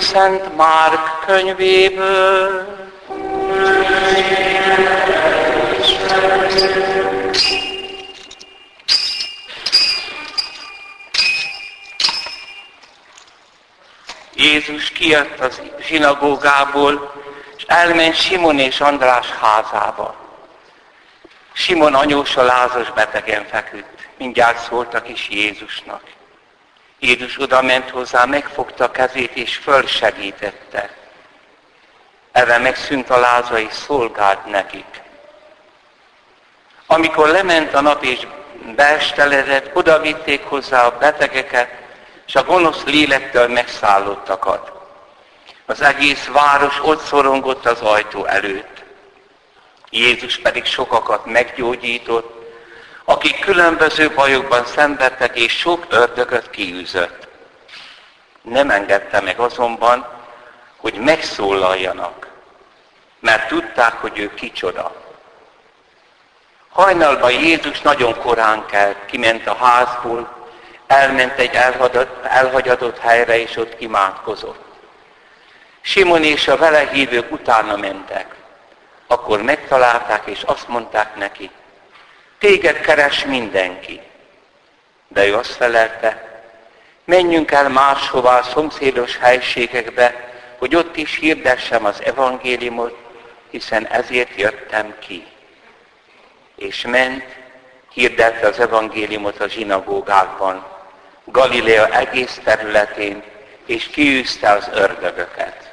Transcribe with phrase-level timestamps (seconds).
[0.00, 2.74] Szent Márk könyvéből.
[14.34, 17.12] Jézus kijött az zsinagógából,
[17.56, 20.14] és elment Simon és András házába.
[21.52, 24.08] Simon anyósa lázas betegen feküdt.
[24.18, 26.15] Mindjárt szóltak is Jézusnak.
[26.98, 30.90] Jézus oda ment hozzá, megfogta a kezét és fölsegítette.
[32.32, 35.02] Eve megszűnt a láza és szolgált nekik.
[36.86, 38.26] Amikor lement a nap és
[38.76, 41.70] beesteledett, oda vitték hozzá a betegeket,
[42.26, 44.72] és a gonosz lélektől megszállottakat.
[45.66, 48.84] Az egész város ott szorongott az ajtó előtt.
[49.90, 52.35] Jézus pedig sokakat meggyógyított,
[53.08, 57.28] akik különböző bajokban szenvedtek és sok ördögöt kiűzött.
[58.42, 60.06] Nem engedte meg azonban,
[60.76, 62.26] hogy megszólaljanak,
[63.20, 65.04] mert tudták, hogy ő kicsoda.
[66.70, 70.48] Hajnalban Jézus nagyon korán kelt, kiment a házból,
[70.86, 74.64] elment egy elhagyott, elhagyatott helyre, és ott imádkozott.
[75.80, 78.34] Simon és a vele hívők utána mentek.
[79.06, 81.50] Akkor megtalálták, és azt mondták neki,
[82.38, 84.00] téged keres mindenki.
[85.08, 86.40] De ő azt felelte,
[87.04, 92.96] menjünk el máshová a szomszédos helységekbe, hogy ott is hirdessem az evangéliumot,
[93.50, 95.26] hiszen ezért jöttem ki.
[96.56, 97.24] És ment,
[97.92, 100.66] hirdette az evangéliumot a zsinagógákban,
[101.24, 103.22] Galilea egész területén,
[103.66, 105.70] és kiűzte az ördögöket.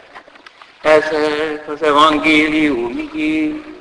[0.81, 1.05] Ez
[1.67, 3.73] az evangélium igény.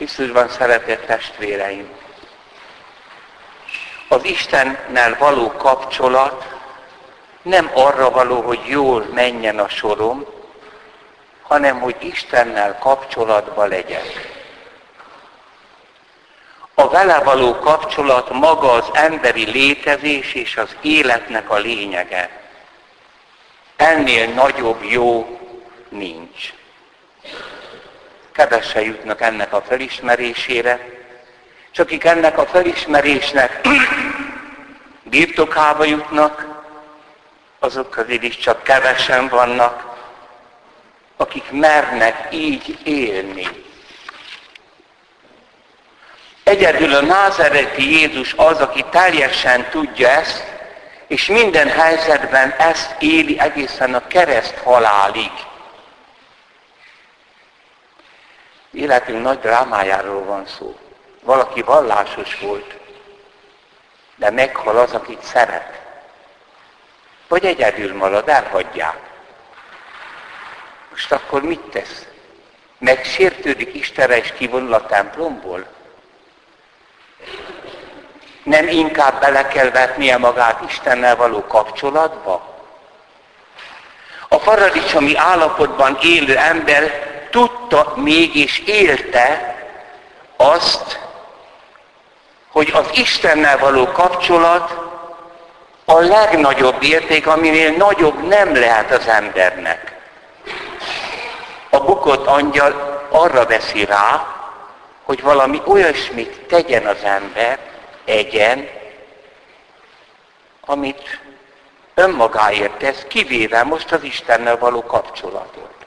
[0.00, 1.88] Krisztusban szeretett testvéreim.
[4.08, 6.46] Az Istennel való kapcsolat
[7.42, 10.24] nem arra való, hogy jól menjen a sorom,
[11.42, 14.30] hanem hogy Istennel kapcsolatba legyek.
[16.74, 22.40] A vele való kapcsolat maga az emberi létezés és az életnek a lényege.
[23.76, 25.40] Ennél nagyobb jó
[25.88, 26.58] nincs
[28.40, 30.88] kevesen jutnak ennek a felismerésére,
[31.72, 33.60] és akik ennek a felismerésnek
[35.10, 36.46] birtokába jutnak,
[37.58, 39.98] azok közül is csak kevesen vannak,
[41.16, 43.46] akik mernek így élni.
[46.42, 50.44] Egyedül a názereti Jézus az, aki teljesen tudja ezt,
[51.06, 55.30] és minden helyzetben ezt éli egészen a kereszt halálig.
[58.72, 60.78] Életünk nagy drámájáról van szó.
[61.22, 62.78] Valaki vallásos volt,
[64.16, 65.80] de meghal az, akit szeret.
[67.28, 68.98] Vagy egyedül marad, elhagyják.
[70.90, 72.06] Most akkor mit tesz?
[72.78, 75.66] Megsértődik Istenre és kivonul a templomból?
[78.42, 82.58] Nem inkább bele kell vetnie magát Istennel való kapcsolatba?
[84.28, 89.56] A paradicsomi állapotban élő ember tudta mégis élte
[90.36, 90.98] azt,
[92.48, 94.74] hogy az Istennel való kapcsolat
[95.84, 99.98] a legnagyobb érték, aminél nagyobb nem lehet az embernek.
[101.70, 104.26] A bukott angyal arra veszi rá,
[105.02, 107.58] hogy valami olyasmit tegyen az ember,
[108.04, 108.68] egyen,
[110.66, 111.20] amit
[111.94, 115.79] önmagáért tesz, kivéve most az Istennel való kapcsolatot.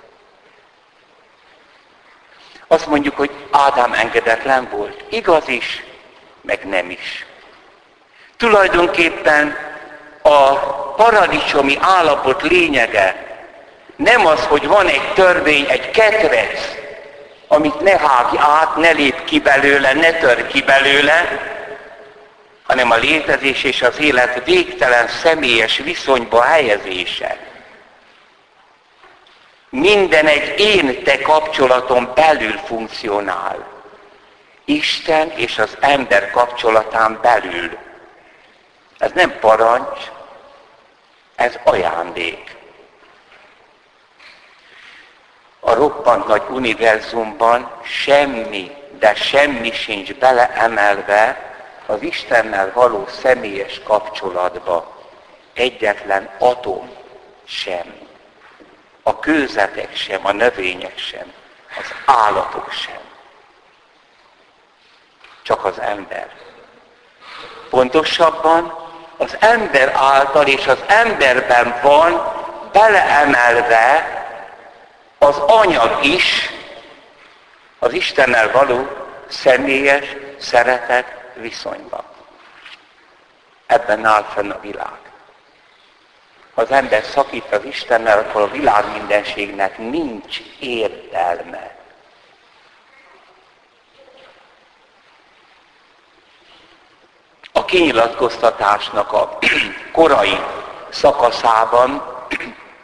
[2.73, 5.03] Azt mondjuk, hogy Ádám engedetlen volt.
[5.09, 5.83] Igaz is,
[6.41, 7.25] meg nem is.
[8.37, 9.57] Tulajdonképpen
[10.21, 10.53] a
[10.95, 13.25] paradicsomi állapot lényege
[13.95, 16.59] nem az, hogy van egy törvény, egy ketrec,
[17.47, 21.41] amit ne hágj át, ne lép ki belőle, ne tör ki belőle,
[22.63, 27.37] hanem a létezés és az élet végtelen személyes viszonyba helyezése.
[29.75, 33.67] Minden egy én-te kapcsolaton belül funkcionál.
[34.65, 37.77] Isten és az ember kapcsolatán belül.
[38.97, 39.99] Ez nem parancs,
[41.35, 42.55] ez ajándék.
[45.59, 51.53] A roppant nagy univerzumban semmi, de semmi sincs beleemelve
[51.85, 55.03] az Istennel való személyes kapcsolatba.
[55.53, 56.89] Egyetlen atom
[57.45, 58.02] sem.
[59.03, 61.33] A kőzetek sem, a növények sem,
[61.79, 62.99] az állatok sem.
[65.41, 66.29] Csak az ember.
[67.69, 68.77] Pontosabban
[69.17, 72.33] az ember által és az emberben van
[72.71, 74.07] beleemelve
[75.17, 76.49] az anyag is
[77.79, 78.87] az Istennel való
[79.27, 82.03] személyes szeretet viszonyban.
[83.65, 85.12] Ebben áll fenn a világ.
[86.55, 91.75] Az ember szakít az Istennel, akkor a világ mindenségnek nincs értelme.
[97.51, 99.37] A kinyilatkoztatásnak a
[99.91, 100.39] korai
[100.89, 102.03] szakaszában,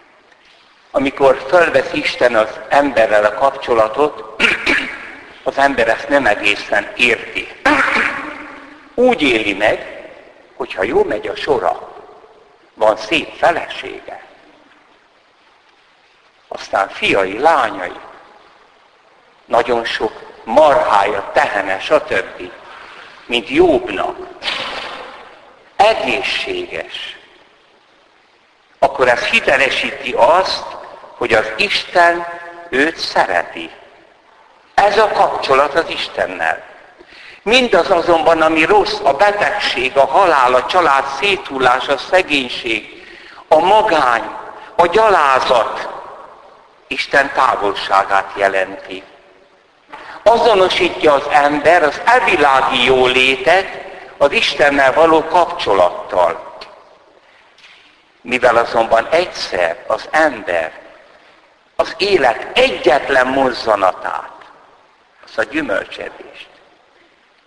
[0.92, 4.44] amikor fölvesz Isten az emberrel a kapcsolatot,
[5.44, 7.48] az ember ezt nem egészen érti.
[8.94, 10.10] Úgy éli meg,
[10.56, 11.99] hogyha jó megy a sora,
[12.80, 14.24] van szép felesége,
[16.48, 18.00] aztán fiai, lányai,
[19.46, 20.12] nagyon sok
[20.44, 22.52] marhája, tehene, stb.
[23.26, 24.18] Mint Jobbnak.
[25.76, 27.18] Egészséges.
[28.80, 30.66] Akkor ez hitelesíti azt,
[31.18, 32.28] hogy az Isten
[32.70, 33.72] őt szereti.
[34.74, 36.69] Ez a kapcsolat az Istennel.
[37.44, 43.08] Mindaz azonban, ami rossz, a betegség, a halál, a család széthullás, a szegénység,
[43.48, 44.24] a magány,
[44.76, 45.90] a gyalázat,
[46.88, 49.04] Isten távolságát jelenti.
[50.24, 53.68] Azonosítja az ember az evilági jólétet
[54.18, 56.58] az Istennel való kapcsolattal.
[58.22, 60.72] Mivel azonban egyszer az ember
[61.76, 64.32] az élet egyetlen mozzanatát,
[65.26, 66.50] az a gyümölcsevést,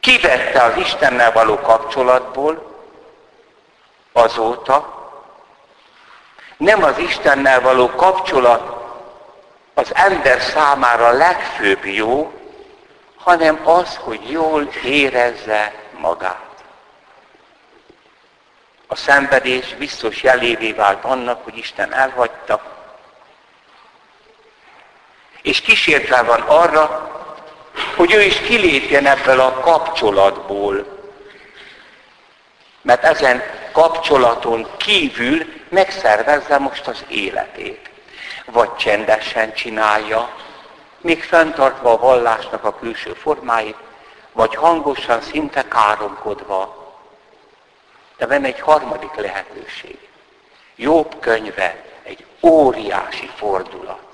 [0.02, 2.76] kivette az Istennel való kapcsolatból,
[4.12, 5.00] azóta
[6.56, 8.84] nem az Istennel való kapcsolat
[9.74, 12.32] az ember számára legfőbb jó,
[13.16, 16.64] hanem az, hogy jól érezze magát.
[18.86, 22.62] A szenvedés biztos jelévé vált annak, hogy Isten elhagyta,
[25.42, 27.21] és kísértve van arra,
[27.96, 31.00] hogy ő is kilépjen ebből a kapcsolatból.
[32.82, 33.42] Mert ezen
[33.72, 37.90] kapcsolaton kívül megszervezze most az életét.
[38.44, 40.34] Vagy csendesen csinálja,
[41.00, 43.76] még fenntartva a vallásnak a külső formáit,
[44.32, 46.80] vagy hangosan, szinte káromkodva.
[48.16, 49.98] De van egy harmadik lehetőség.
[50.76, 54.11] Jobb könyve egy óriási fordulat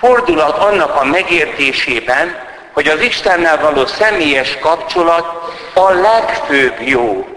[0.00, 7.28] fordulat annak a megértésében, hogy az Istennel való személyes kapcsolat a legfőbb jó,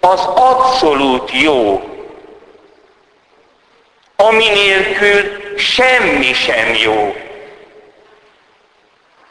[0.00, 1.82] az abszolút jó,
[4.16, 7.16] ami nélkül semmi sem jó,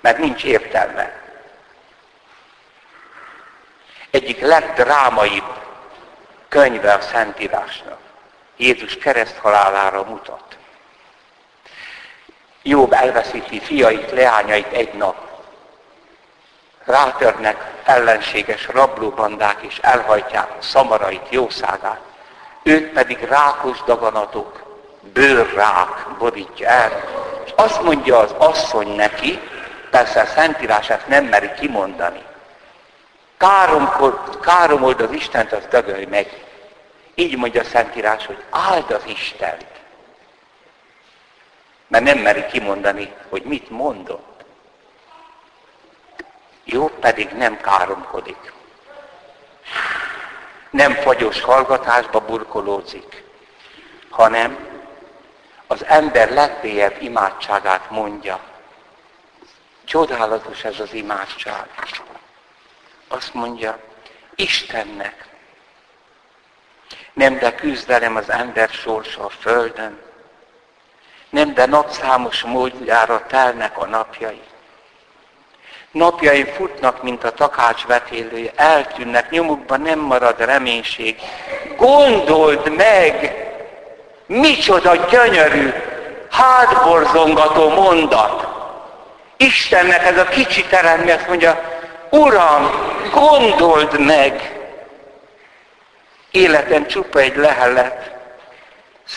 [0.01, 1.19] mert nincs értelme.
[4.11, 5.59] Egyik legdrámaibb
[6.49, 7.99] könyve a Szentírásnak.
[8.57, 10.57] Jézus kereszthalálára mutat.
[12.63, 15.15] Jobb elveszíti fiait, leányait egy nap.
[16.85, 21.99] Rátörnek ellenséges rablóbandák, és elhajtják a szamarait, jószágát.
[22.63, 24.63] Őt pedig rákos daganatok,
[25.13, 27.03] bőrrák borítja el.
[27.45, 29.39] És azt mondja az asszony neki,
[29.91, 32.23] persze a Szentírását nem meri kimondani.
[33.37, 36.45] Káromkod, káromold az Istent, az dögölj meg.
[37.15, 39.70] Így mondja a Szentírás, hogy áld az Istent
[41.91, 44.43] mert nem meri kimondani, hogy mit mondott.
[46.63, 48.53] Jó pedig nem káromkodik.
[50.69, 53.23] Nem fagyos hallgatásba burkolózik,
[54.09, 54.67] hanem
[55.67, 58.39] az ember legmélyebb imádságát mondja.
[59.83, 61.67] Csodálatos ez az imádság.
[63.07, 63.79] Azt mondja,
[64.35, 65.29] Istennek.
[67.13, 70.10] Nem de küzdelem az ember sorsa a földön,
[71.31, 74.41] nem, de napszámos módjára telnek a napjai.
[75.91, 81.19] Napjai futnak, mint a takács vetélője, eltűnnek, nyomukban nem marad reménység.
[81.77, 83.35] Gondold meg,
[84.25, 85.73] micsoda gyönyörű,
[86.29, 88.47] hátborzongató mondat.
[89.37, 91.61] Istennek ez a kicsi teremmi azt mondja,
[92.09, 92.71] Uram,
[93.11, 94.59] gondold meg!
[96.31, 98.10] Életem csupa egy lehelet,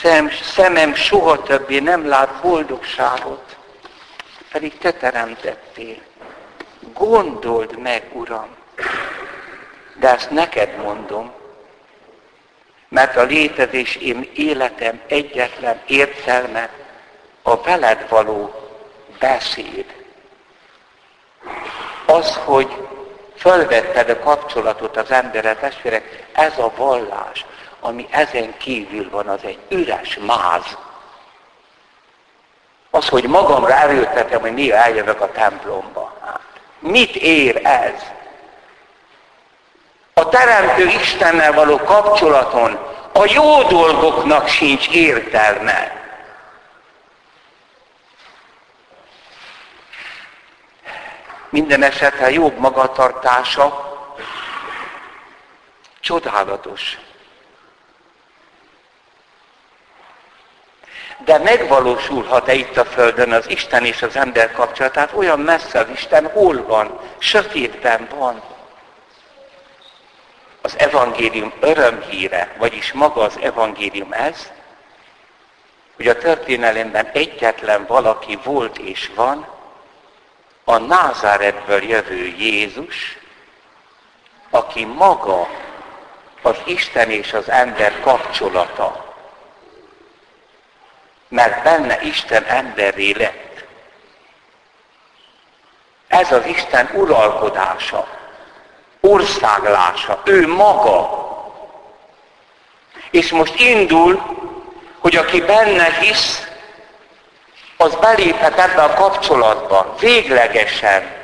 [0.01, 3.57] Szem, szemem soha többé nem lát boldogságot,
[4.53, 5.97] pedig te teremtettél.
[6.93, 8.57] Gondold meg, Uram,
[9.95, 11.33] de ezt neked mondom,
[12.89, 16.71] Mert a létezésém életem egyetlen értelme
[17.43, 18.55] a veled való
[19.19, 19.87] beszéd.
[22.07, 22.89] Az, hogy
[23.37, 27.45] fölvetted a kapcsolatot az emberek, testvérek, ez a vallás,
[27.85, 30.79] ami ezen kívül van, az egy üres máz.
[32.91, 36.17] Az, hogy magamra erőltetem, hogy néha eljövök a templomba.
[36.25, 36.41] Hát,
[36.79, 38.03] mit ér ez?
[40.15, 42.79] A Teremtő Istennel való kapcsolaton
[43.13, 46.03] a jó dolgoknak sincs értelme.
[51.49, 53.93] Minden esetre jobb magatartása
[56.01, 56.99] csodálatos.
[61.25, 65.13] De megvalósulhat-e itt a Földön az Isten és az ember kapcsolatát?
[65.13, 67.01] Olyan messze az Isten hol van?
[67.19, 68.43] Sötétben van.
[70.63, 74.51] Az evangélium örömhíre, vagyis maga az evangélium ez,
[75.97, 79.47] hogy a történelemben egyetlen valaki volt és van,
[80.65, 83.19] a Názáretből jövő Jézus,
[84.51, 85.49] aki maga
[86.43, 89.14] az Isten és az ember kapcsolata,
[91.35, 93.65] mert benne Isten emberré lett.
[96.09, 98.07] Ez az Isten uralkodása,
[99.01, 101.23] országlása, ő maga.
[103.11, 104.23] És most indul,
[104.99, 106.47] hogy aki benne hisz,
[107.77, 111.24] az beléphet ebbe a kapcsolatba, véglegesen.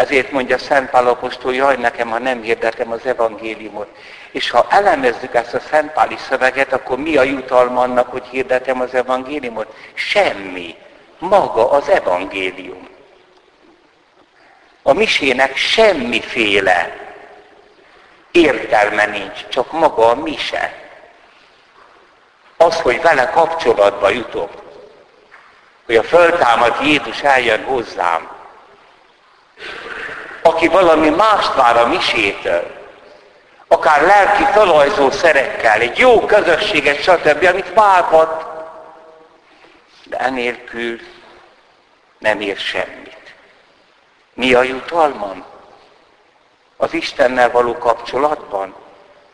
[0.00, 3.88] Ezért mondja Szent Pál Apostol, jaj nekem, ha nem hirdetem az evangéliumot.
[4.30, 8.80] És ha elemezzük ezt a Szent Páli szöveget, akkor mi a jutalma annak, hogy hirdetem
[8.80, 9.74] az evangéliumot?
[9.94, 10.74] Semmi.
[11.18, 12.88] Maga az evangélium.
[14.82, 16.96] A misének semmiféle
[18.30, 20.74] értelme nincs, csak maga a mise
[22.56, 24.50] az, hogy vele kapcsolatba jutok,
[25.86, 28.39] hogy a föltámadt Jézus eljön hozzám,
[30.42, 32.78] aki valami mást vár a misétől,
[33.68, 38.46] akár lelki talajzó szerekkel, egy jó közösséget, stb., amit várhat,
[40.04, 41.00] de enélkül
[42.18, 43.34] nem ér semmit.
[44.34, 45.44] Mi a jutalmam?
[46.76, 48.74] Az Istennel való kapcsolatban?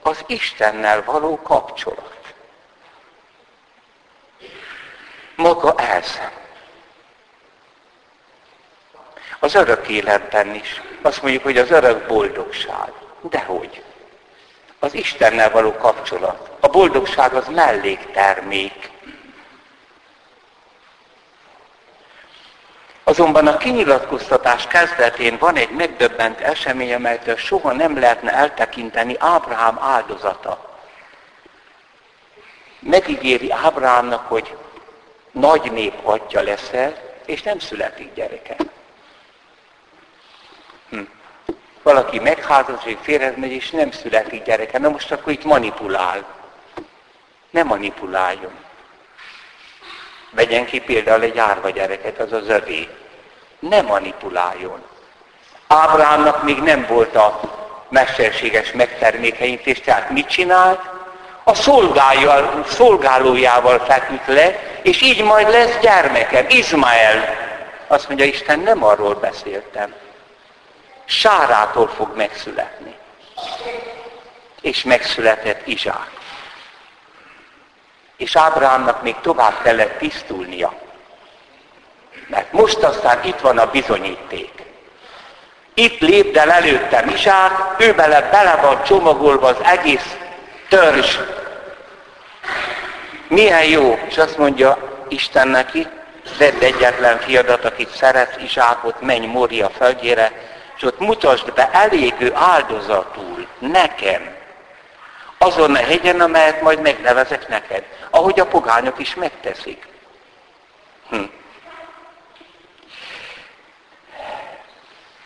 [0.03, 2.35] Az Istennel való kapcsolat.
[5.37, 6.21] Maga ez.
[9.39, 10.83] Az örök életben is.
[11.03, 12.93] Azt mondjuk, hogy az örök boldogság.
[13.21, 13.83] Dehogy.
[14.79, 16.51] Az Istennel való kapcsolat.
[16.61, 18.91] A boldogság az melléktermék.
[23.05, 30.79] Azonban a kinyilatkoztatás kezdetén van egy megdöbbent esemény, amelytől soha nem lehetne eltekinteni Ábrahám áldozata.
[32.79, 34.57] Megígéri Ábrahámnak, hogy
[35.31, 38.57] nagy nép atya leszel, és nem születik gyereke.
[40.91, 41.01] Hm.
[41.83, 44.79] Valaki megházasodik, férhez megy, és nem születik gyereke.
[44.79, 46.25] Na most akkor itt manipulál.
[47.51, 48.53] Ne manipuláljon.
[50.31, 52.89] Vegyen ki például egy árva gyereket, az az övé.
[53.59, 54.83] Ne manipuláljon.
[55.67, 57.41] Ábrahámnak még nem volt a
[57.89, 60.81] mesterséges megtermékenyítés, tehát mit csinált?
[61.45, 61.55] A
[62.65, 67.25] szolgálójával feküdt le, és így majd lesz gyermekem, Izmael.
[67.87, 69.95] Azt mondja, Isten, nem arról beszéltem.
[71.07, 72.95] Sárától fog megszületni.
[74.61, 76.11] És megszületett Izsák.
[78.17, 80.75] És Ábrahámnak még tovább kellett tisztulnia.
[82.27, 84.53] Mert most aztán itt van a bizonyíték.
[85.75, 90.17] Itt lépd el előttem Izsák, ő bele, bele van csomagolva az egész
[90.69, 91.19] törzs
[93.29, 95.87] milyen jó, és azt mondja Isten neki,
[96.39, 100.33] vedd egyetlen fiadat, akit szeret, Izsákot, menj Mória földjére,
[100.77, 104.37] és ott mutasd be elégő áldozatul nekem,
[105.39, 109.87] azon a hegyen, amelyet majd megnevezek neked, ahogy a pogányok is megteszik.
[111.09, 111.23] Hm.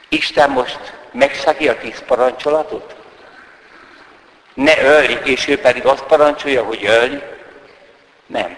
[0.09, 2.95] Isten most megszegi a tíz parancsolatot?
[4.55, 7.23] Ne ölj, és ő pedig azt parancsolja, hogy ölj,
[8.27, 8.57] nem.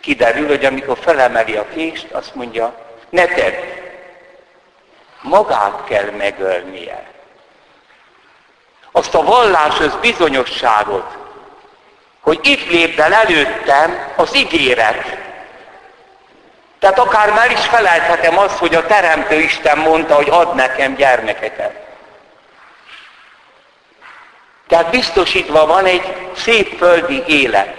[0.00, 2.74] Kiderül, hogy amikor felemeli a kést, azt mondja,
[3.10, 3.77] ne tedd.
[5.20, 7.06] Magát kell megölnie.
[8.92, 11.16] Azt a valláshoz bizonyosságot,
[12.20, 15.16] hogy itt lép el előttem az ígéret.
[16.78, 21.86] Tehát akár már is felejthetem azt, hogy a Teremtő Isten mondta, hogy ad nekem gyermekeket.
[24.66, 27.76] Tehát biztosítva van egy szép földi élet.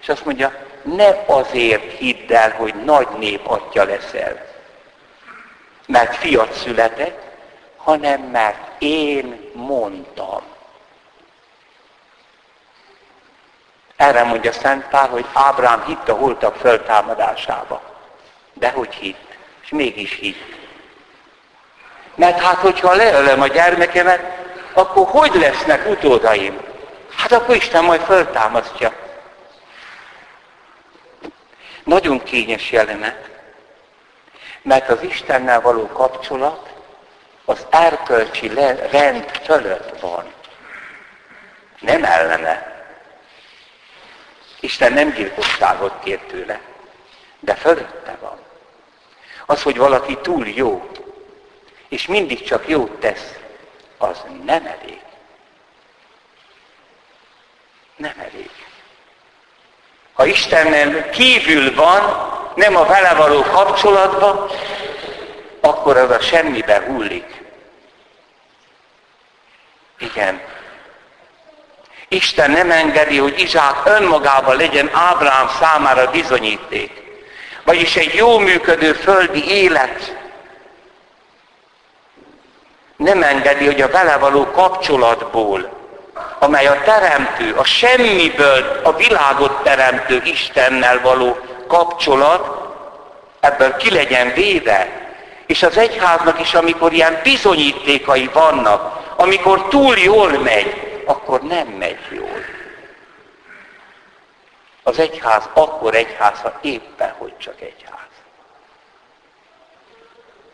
[0.00, 4.49] És azt mondja, ne azért hidd el, hogy nagy nép atya leszel,
[5.90, 7.22] mert fiat született,
[7.76, 10.42] hanem mert én mondtam.
[13.96, 17.82] Erre mondja Szent Pál, hogy Ábrám hitt a holtak föltámadásába.
[18.52, 19.36] De hogy hitt?
[19.62, 20.58] És mégis hitt.
[22.14, 24.38] Mert hát, hogyha leölöm a gyermekemet,
[24.72, 26.60] akkor hogy lesznek utódaim?
[27.16, 28.92] Hát akkor Isten majd föltámasztja.
[31.84, 33.29] Nagyon kényes jelenet,
[34.62, 36.68] mert az Istennel való kapcsolat
[37.44, 38.48] az erkölcsi
[38.90, 40.32] rend fölött van.
[41.80, 42.84] Nem ellene.
[44.60, 46.60] Isten nem gyilkosságot kér tőle,
[47.40, 48.38] de fölötte van.
[49.46, 50.90] Az, hogy valaki túl jó,
[51.88, 53.38] és mindig csak jót tesz,
[53.98, 55.00] az nem elég.
[57.96, 58.50] Nem elég.
[60.12, 64.50] Ha Istennel kívül van, nem a vele való kapcsolatban,
[65.60, 67.42] akkor az a semmibe hullik.
[69.98, 70.40] Igen.
[72.08, 77.02] Isten nem engedi, hogy Izsák önmagában legyen Ábrám számára bizonyíték.
[77.64, 80.18] Vagyis egy jó működő földi élet
[82.96, 85.78] nem engedi, hogy a vele való kapcsolatból,
[86.38, 91.38] amely a teremtő, a semmiből a világot teremtő Istennel való
[91.70, 92.74] kapcsolat,
[93.40, 95.08] ebből ki legyen véve.
[95.46, 101.98] És az egyháznak is, amikor ilyen bizonyítékai vannak, amikor túl jól megy, akkor nem megy
[102.10, 102.44] jól.
[104.82, 108.08] Az egyház akkor egyház, ha éppen, hogy csak egyház.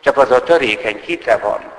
[0.01, 1.71] Csak az a törékeny hite van,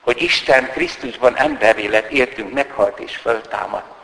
[0.00, 3.95] hogy Isten Krisztusban emberé lett, értünk, meghalt és föltámad.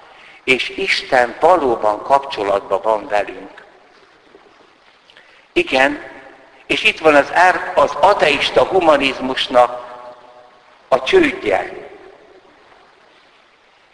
[0.45, 3.65] És Isten valóban kapcsolatban van velünk.
[5.53, 6.03] Igen,
[6.67, 9.93] és itt van az, er, az ateista humanizmusnak
[10.89, 11.91] a csődje.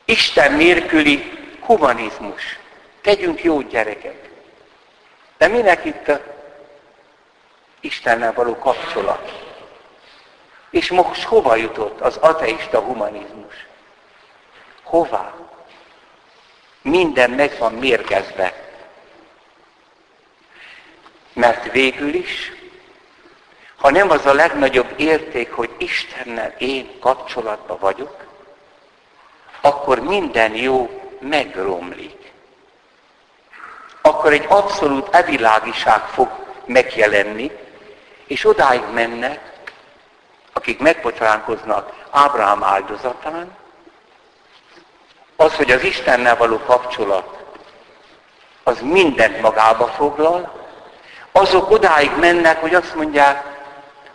[0.04, 2.58] Isten nélküli humanizmus.
[3.00, 4.30] Tegyünk jó gyerekek.
[5.38, 6.20] De minek itt a
[7.80, 9.46] Istennel való kapcsolat?
[10.70, 13.66] És most hova jutott az ateista humanizmus?
[14.82, 15.34] Hová?
[16.88, 18.54] Minden meg van mérgezve.
[21.32, 22.52] Mert végül is,
[23.76, 28.26] ha nem az a legnagyobb érték, hogy Istennel én kapcsolatban vagyok,
[29.60, 32.32] akkor minden jó megromlik.
[34.02, 36.28] Akkor egy abszolút evilágiság fog
[36.64, 37.50] megjelenni,
[38.26, 39.52] és odáig mennek,
[40.52, 43.56] akik megbocsánkoznak Ábrahám áldozatán,
[45.40, 47.44] az, hogy az Istennel való kapcsolat,
[48.62, 50.66] az mindent magába foglal,
[51.32, 53.44] azok odáig mennek, hogy azt mondják,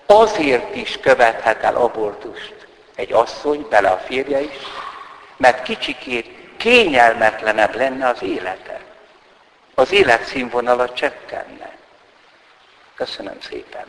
[0.05, 4.57] azért is követhet el abortust egy asszony, bele a férje is,
[5.37, 8.79] mert kicsikét kényelmetlenebb lenne az élete.
[9.75, 11.75] Az életszínvonala csökkenne.
[12.95, 13.85] Köszönöm szépen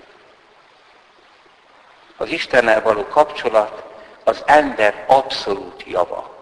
[2.17, 3.85] az Istennel való kapcsolat
[4.25, 6.34] az ember abszolút java.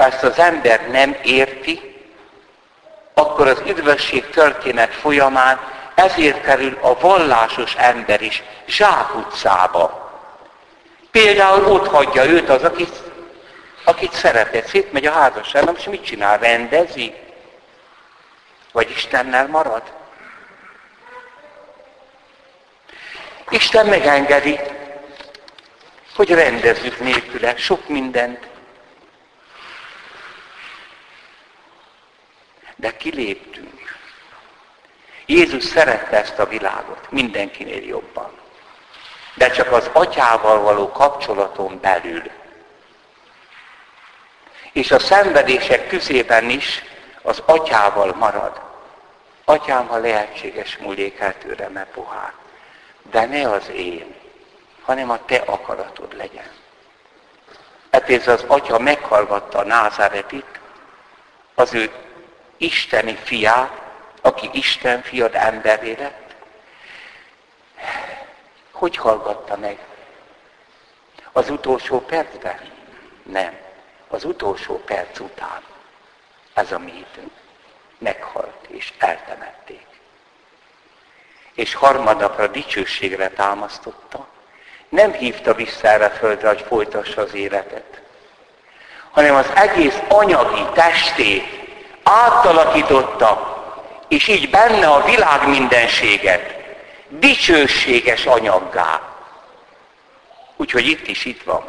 [0.00, 1.96] Ha ezt az ember nem érti,
[3.14, 5.60] akkor az üdvösség történet folyamán
[5.94, 10.10] ezért kerül a vallásos ember is zsákutcába.
[11.10, 13.02] Például ott hagyja őt az, akit,
[13.84, 14.66] akit szeretett.
[14.66, 16.38] Szétmegy a házasságnak, és mit csinál?
[16.38, 17.14] Rendezi?
[18.72, 19.82] Vagy Istennel marad?
[23.50, 24.60] Isten megengedi,
[26.14, 28.49] hogy rendezzük nélküle sok mindent.
[32.80, 33.98] De kiléptünk.
[35.26, 38.30] Jézus szerette ezt a világot mindenkinél jobban.
[39.34, 42.22] De csak az atyával való kapcsolaton belül.
[44.72, 46.82] És a szenvedések közében is
[47.22, 48.60] az atyával marad.
[49.44, 51.86] Atyám, ha lehetséges, múljék el tőlem e
[53.10, 54.14] de ne az én,
[54.82, 56.50] hanem a te akaratod legyen.
[57.90, 60.60] Ezért az atya meghallgatta a názáretit,
[61.54, 61.90] az ő
[62.60, 63.80] isteni fiát,
[64.20, 66.34] aki Isten fiad emberé lett.
[68.70, 69.78] Hogy hallgatta meg?
[71.32, 72.60] Az utolsó percben?
[73.22, 73.58] Nem.
[74.08, 75.62] Az utolsó perc után.
[76.54, 77.32] Ez a mi hitünk.
[77.98, 79.86] Meghalt és eltemették
[81.60, 84.26] és harmadnapra dicsőségre támasztotta,
[84.88, 88.00] nem hívta vissza erre földre, hogy folytassa az életet,
[89.10, 91.59] hanem az egész anyagi testét
[92.02, 93.58] átalakította,
[94.08, 96.58] és így benne a világ mindenséget
[97.08, 99.00] dicsőséges anyaggá.
[100.56, 101.64] Úgyhogy itt is itt van.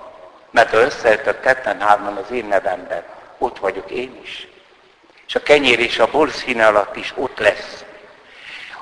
[0.52, 3.04] Mert ha összejöttök ketten hárman az én nevemben,
[3.38, 4.48] ott vagyok én is.
[5.28, 7.84] És a kenyér és a bor színe alatt is ott lesz.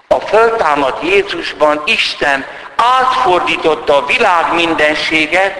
[0.07, 5.53] A föltámadt Jézusban Isten átfordította a világ mindenséget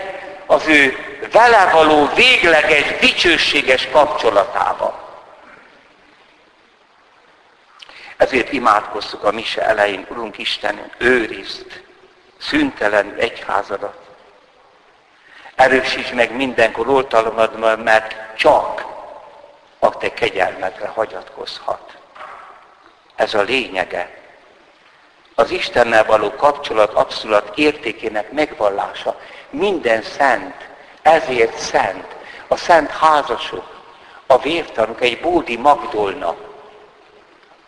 [0.45, 0.97] az ő
[1.31, 5.08] vele való végleges, dicsőséges kapcsolatába.
[8.19, 11.83] Ezért imádkoztuk a mise elején, Urunk Istenünk, őrizd
[12.37, 13.97] szüntelenül egyházadat.
[15.55, 18.85] Erősíts meg mindenkor oltalomad, mert csak
[19.79, 21.97] a te kegyelmedre hagyatkozhat.
[23.15, 24.17] Ez a lényege.
[25.35, 29.19] Az Istennel való kapcsolat abszolút értékének megvallása.
[29.49, 30.67] Minden szent,
[31.01, 32.15] ezért szent.
[32.47, 33.81] A szent házasok,
[34.27, 36.48] a vértanúk, egy Bódi Magdolna,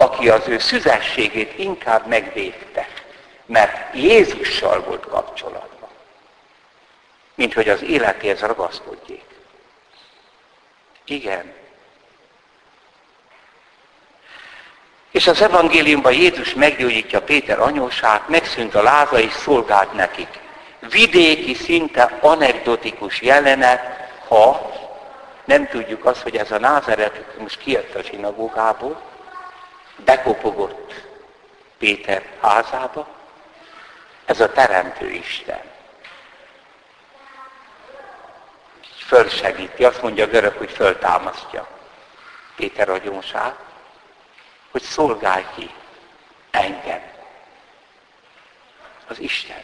[0.02, 2.88] aki az ő szüzességét inkább megvédte,
[3.46, 5.90] mert Jézussal volt kapcsolatban,
[7.36, 9.26] mint hogy az életéhez ragaszkodjék.
[11.06, 11.54] Igen.
[15.12, 20.40] És az evangéliumban Jézus meggyógyítja Péter anyósát, megszűnt a láza és szolgált nekik.
[20.80, 24.72] Vidéki, szinte anekdotikus jelenet, ha
[25.46, 29.11] nem tudjuk azt, hogy ez a názeret most kijött a zsinagógából,
[30.06, 30.94] bekopogott
[31.78, 33.08] Péter házába,
[34.26, 35.62] ez a Teremtő Isten.
[39.06, 41.68] Fölsegíti, azt mondja a görög, hogy föltámasztja
[42.56, 43.56] Péter agyonsát,
[44.72, 45.70] hogy szolgálj ki
[46.52, 47.02] engem,
[49.08, 49.64] az Isten.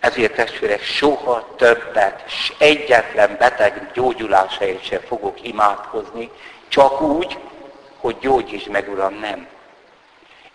[0.00, 6.30] Ezért testvérek, soha többet, s egyetlen beteg gyógyulásáért sem fogok imádkozni,
[6.68, 7.38] csak úgy,
[8.02, 9.46] hogy gyógyíts meg, Uram, nem.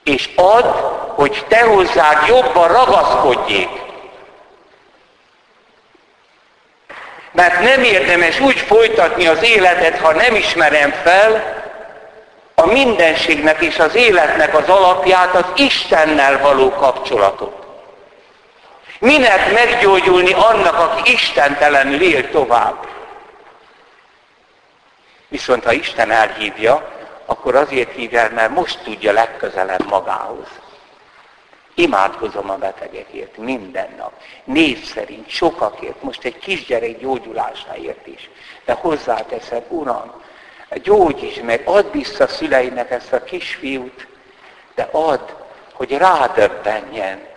[0.04, 0.66] És ad,
[1.16, 3.70] hogy te hozzád jobban ragaszkodjék.
[7.32, 11.56] Mert nem érdemes úgy folytatni az életet, ha nem ismerem fel
[12.56, 17.66] a mindenségnek és az életnek az alapját, az Istennel való kapcsolatot.
[19.00, 22.88] Minek meggyógyulni annak, aki istentelenül él tovább?
[25.28, 26.97] Viszont ha Isten elhívja,
[27.30, 30.48] akkor azért hívja el, mert most tudja legközelebb magához.
[31.76, 34.12] Imádkozom a betegekért minden nap.
[34.44, 38.30] Név szerint, sokakért, most egy kisgyerek gyógyulásáért is.
[38.66, 40.22] De hozzáteszem, Uram,
[40.70, 44.08] gyógyíts meg, add vissza a szüleinek ezt a kisfiút,
[44.76, 45.30] de add,
[45.74, 47.28] hogy rádöbbenjen,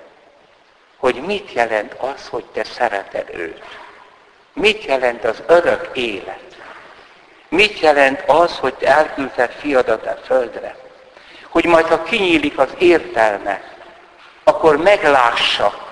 [0.96, 3.64] hogy mit jelent az, hogy te szereted őt.
[4.52, 6.49] Mit jelent az örök élet.
[7.50, 10.76] Mit jelent az, hogy te elküldted fiadat a földre?
[11.48, 13.62] Hogy majd, ha kinyílik az értelme,
[14.44, 15.88] akkor meglássa,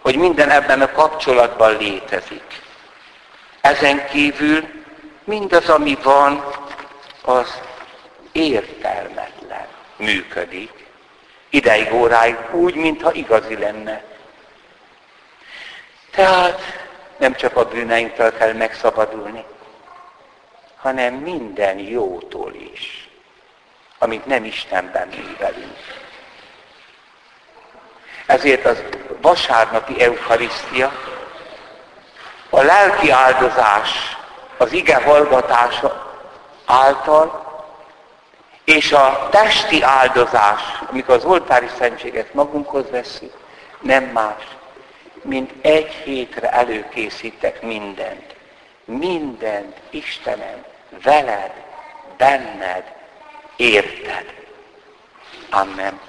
[0.00, 2.62] hogy minden ebben a kapcsolatban létezik.
[3.60, 4.68] Ezen kívül
[5.24, 6.44] mindaz, ami van,
[7.22, 7.60] az
[8.32, 10.86] értelmetlen működik.
[11.50, 14.02] Ideig óráig úgy, mintha igazi lenne.
[16.10, 16.60] Tehát
[17.16, 19.44] nem csak a bűneinktől kell megszabadulni,
[20.86, 23.08] hanem minden jótól is,
[23.98, 25.76] amit nem Istenben művelünk.
[28.26, 28.82] Ezért az
[29.20, 30.92] vasárnapi eukarisztia,
[32.50, 34.16] a lelki áldozás,
[34.56, 36.14] az ige hallgatása
[36.66, 37.44] által,
[38.64, 43.34] és a testi áldozás, amikor az oltári szentséget magunkhoz veszünk,
[43.80, 44.42] nem más,
[45.22, 48.34] mint egy hétre előkészítek mindent.
[48.84, 51.52] Mindent, Istenem, veled,
[52.16, 52.84] benned,
[53.56, 54.34] érted.
[55.50, 56.00] Amen.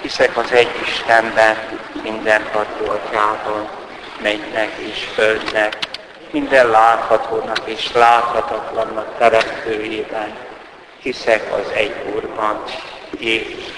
[0.00, 1.56] Hiszek az egy Istenben,
[2.02, 3.68] minden atyában,
[4.22, 5.76] mennynek és földnek,
[6.30, 10.36] minden láthatónak és láthatatlannak teremtőjében.
[11.02, 12.62] Hiszek az egy Úrban,
[13.18, 13.72] Jézus